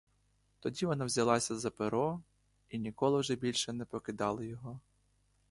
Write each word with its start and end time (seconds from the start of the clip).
Тоді 0.59 0.85
вона 0.85 1.05
взялася 1.05 1.55
за 1.59 1.71
перо— 1.71 2.21
і 2.69 2.79
ніколи 2.79 3.19
вже 3.19 3.35
більше 3.35 3.73
не 3.73 3.85
покидала 3.85 4.43
його. 4.43 4.79